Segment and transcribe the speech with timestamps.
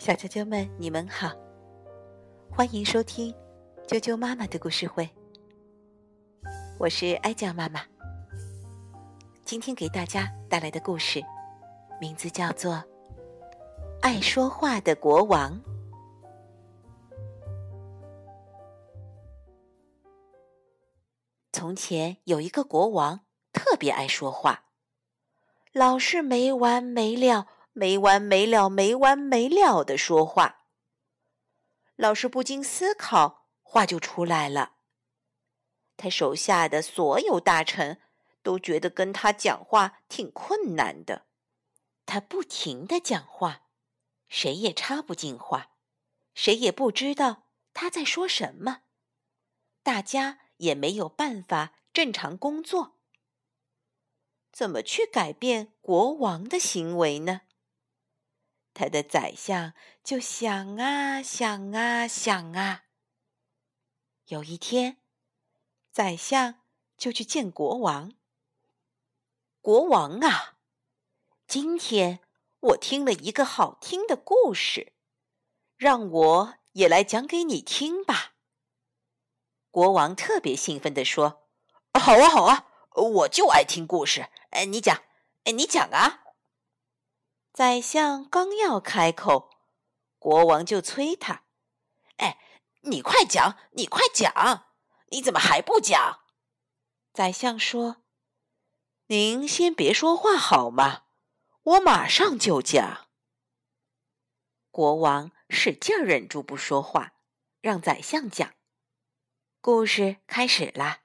[0.00, 1.30] 小啾啾们，你们好，
[2.50, 3.34] 欢迎收听
[3.86, 5.06] 啾啾妈妈的故事会。
[6.78, 7.82] 我是哀酱妈妈，
[9.44, 11.22] 今天给大家带来的故事
[12.00, 12.72] 名字叫做
[14.00, 15.52] 《爱说话的国王》。
[21.52, 23.20] 从前有一个国王，
[23.52, 24.64] 特别爱说话，
[25.74, 27.46] 老是没完没了。
[27.72, 30.66] 没完没了、没完没了的说话，
[31.96, 34.74] 老师不经思考，话就出来了。
[35.96, 38.00] 他手下的所有大臣
[38.42, 41.26] 都觉得跟他讲话挺困难的。
[42.06, 43.66] 他不停的讲话，
[44.28, 45.70] 谁也插不进话，
[46.34, 48.82] 谁也不知道他在说什么，
[49.82, 52.96] 大家也没有办法正常工作。
[54.50, 57.42] 怎么去改变国王的行为呢？
[58.72, 62.84] 他的宰相就想啊想啊想啊。
[64.26, 64.98] 有一天，
[65.90, 66.60] 宰相
[66.96, 68.12] 就去见国王。
[69.60, 70.56] 国王啊，
[71.46, 72.20] 今天
[72.60, 74.92] 我听了一个好听的故事，
[75.76, 78.34] 让我也来讲给你听吧。
[79.70, 81.48] 国王特别兴奋地说
[82.00, 84.28] ：“好啊，好啊，我就爱听故事。
[84.50, 85.02] 哎，你讲，
[85.44, 86.24] 哎，你讲啊。”
[87.52, 89.50] 宰相刚要开口，
[90.18, 91.44] 国王就催他
[92.18, 92.38] ：“哎，
[92.82, 94.68] 你快讲，你快讲！
[95.08, 96.20] 你怎么还不讲？”
[97.12, 98.04] 宰相说
[99.08, 101.06] ：“您先别说话好吗？
[101.62, 103.08] 我马上就讲。”
[104.70, 107.14] 国王使劲忍住不说话，
[107.60, 108.54] 让宰相讲。
[109.60, 111.02] 故事开始啦。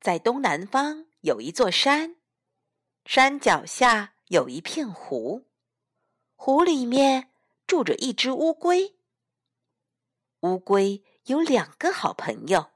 [0.00, 2.16] 在东南方有一座山，
[3.06, 4.15] 山脚下。
[4.28, 5.46] 有一片湖，
[6.34, 7.30] 湖里面
[7.64, 8.96] 住着一只乌龟。
[10.40, 12.72] 乌龟有两个好朋友，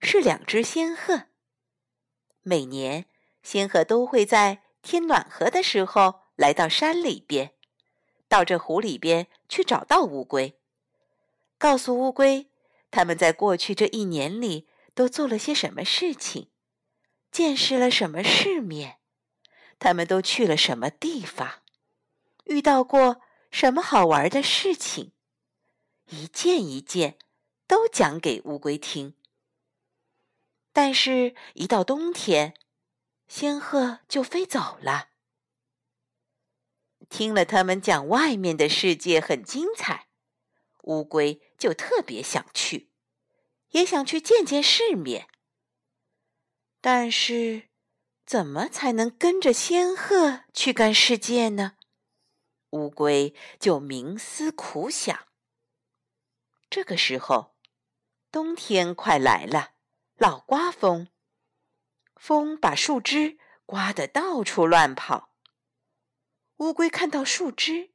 [0.00, 1.24] 是两只仙鹤。
[2.42, 3.06] 每年，
[3.42, 7.54] 仙鹤都会在天暖和的时候来到山里边，
[8.28, 10.60] 到这湖里边去找到乌龟，
[11.58, 12.48] 告诉乌龟
[12.92, 16.52] 他们在过去这一年里都做了些什么事情，
[17.32, 19.00] 见识了什么世面。
[19.82, 21.60] 他们都去了什么地方？
[22.44, 23.20] 遇到过
[23.50, 25.10] 什么好玩的事情？
[26.06, 27.18] 一件一件
[27.66, 29.16] 都讲给乌龟听。
[30.72, 32.54] 但是，一到冬天，
[33.26, 35.08] 仙鹤就飞走了。
[37.10, 40.06] 听了他们讲外面的世界很精彩，
[40.84, 42.92] 乌龟就特别想去，
[43.70, 45.26] 也想去见见世面。
[46.80, 47.71] 但是。
[48.32, 51.76] 怎么才能跟着仙鹤去干世界呢？
[52.70, 55.28] 乌龟就冥思苦想。
[56.70, 57.54] 这个时候，
[58.30, 59.74] 冬天快来了，
[60.16, 61.08] 老刮风，
[62.16, 65.36] 风把树枝刮得到处乱跑。
[66.56, 67.90] 乌龟看到树枝，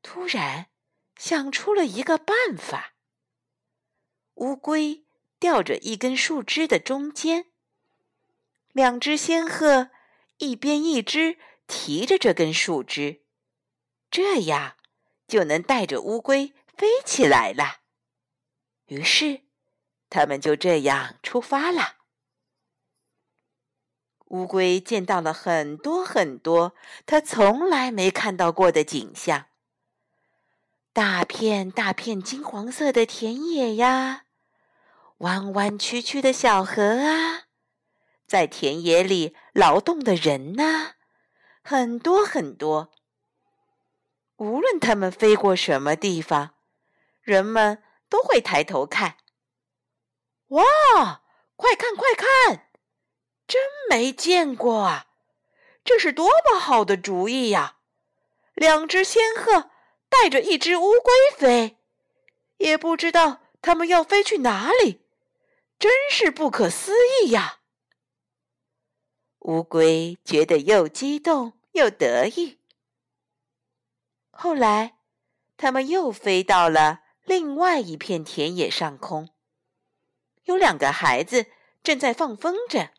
[0.00, 0.70] 突然
[1.18, 2.94] 想出了一个办法。
[4.36, 5.04] 乌龟
[5.38, 7.51] 吊着一根树枝的中间。
[8.72, 9.90] 两只仙鹤
[10.38, 13.22] 一边一只提着这根树枝，
[14.10, 14.74] 这样
[15.28, 17.82] 就能带着乌龟飞起来了。
[18.86, 19.42] 于是，
[20.10, 21.96] 他们就这样出发了。
[24.28, 29.46] 乌龟见到了很多很多它从来没看到过的景象：
[30.94, 34.24] 大片大片金黄色的田野呀，
[35.18, 37.48] 弯弯曲曲的小河啊。
[38.32, 40.94] 在田野里劳动的人呢，
[41.62, 42.90] 很多很多。
[44.36, 46.54] 无论他们飞过什么地方，
[47.20, 49.18] 人们都会抬头看。
[50.46, 50.64] 哇，
[51.56, 52.70] 快看快看，
[53.46, 53.60] 真
[53.90, 55.08] 没见过啊！
[55.84, 57.80] 这是多么好的主意呀！
[58.54, 59.68] 两只仙鹤
[60.08, 61.76] 带着一只乌龟飞，
[62.56, 65.02] 也不知道他们要飞去哪里，
[65.78, 67.58] 真是不可思议呀！
[69.42, 72.60] 乌龟觉得又激动又得意。
[74.30, 74.98] 后来，
[75.56, 79.30] 他们又飞到了另外一片田野上空，
[80.44, 81.46] 有两个孩子
[81.82, 82.90] 正在放风筝，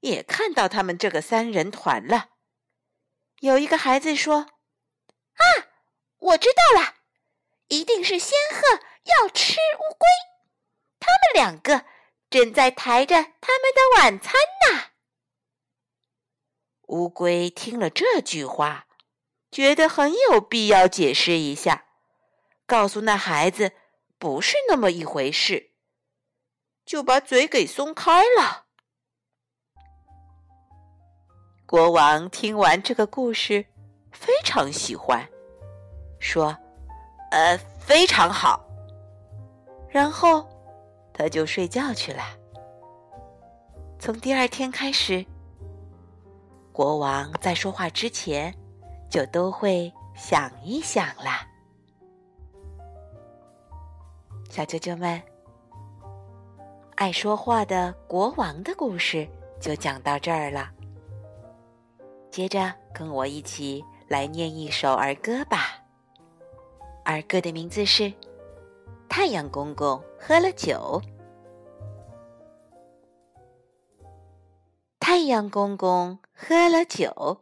[0.00, 2.30] 也看到他们这个三人团了。
[3.40, 4.46] 有一个孩子说
[5.36, 5.44] ：“啊，
[6.18, 6.94] 我知道了，
[7.68, 10.06] 一定是仙鹤要吃乌龟，
[10.98, 11.84] 他们两个
[12.30, 14.32] 正在抬着他们的晚餐
[14.66, 14.84] 呢。”
[16.90, 18.86] 乌龟听了这句话，
[19.52, 21.84] 觉得很有必要解释一下，
[22.66, 23.70] 告诉那孩子
[24.18, 25.70] 不是那么一回事，
[26.84, 28.66] 就把嘴给松开了。
[31.64, 33.66] 国王听完这个故事，
[34.10, 35.28] 非常喜欢，
[36.18, 36.58] 说
[37.30, 38.66] ：“呃，非常好。”
[39.88, 40.44] 然后
[41.14, 42.24] 他就睡觉去了。
[44.00, 45.24] 从第二天开始，
[46.80, 48.54] 国王在说话之前
[49.10, 51.46] 就都会想一想啦。
[54.48, 55.22] 小啾啾们，
[56.94, 59.28] 爱说话的国王的故事
[59.60, 60.70] 就讲到这儿了。
[62.30, 65.84] 接着跟我一起来念一首儿歌吧。
[67.04, 68.04] 儿歌的名字是
[69.06, 70.98] 《太阳公公喝了酒》。
[75.10, 77.40] 太阳公公喝了酒，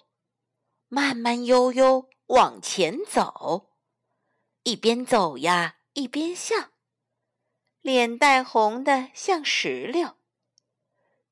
[0.89, 3.75] 慢慢悠悠往前走，
[4.63, 6.71] 一边走呀一边笑，
[7.83, 10.17] 脸蛋红的像石榴。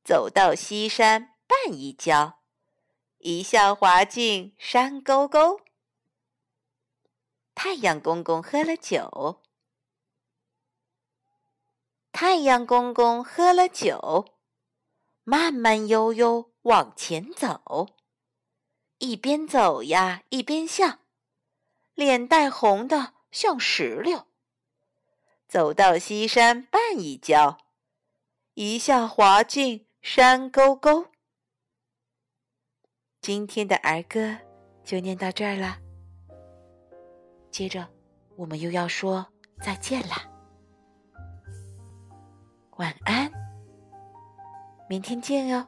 [0.04, 2.42] 走到西山半一跤，
[3.16, 5.62] 一下滑进山沟沟。
[7.54, 9.42] 太阳公公喝了酒，
[12.12, 14.35] 太阳公公喝了酒。
[15.28, 17.88] 慢慢悠悠往前走，
[18.98, 21.00] 一边走呀一边笑，
[21.94, 24.28] 脸带红的像石榴。
[25.48, 27.58] 走到西山半一跤，
[28.54, 31.06] 一下滑进山沟沟。
[33.20, 34.38] 今天的儿歌
[34.84, 35.78] 就念到这儿了，
[37.50, 37.88] 接着
[38.36, 39.26] 我们又要说
[39.60, 40.14] 再见了，
[42.76, 43.45] 晚安。
[44.88, 45.66] 明天见哟。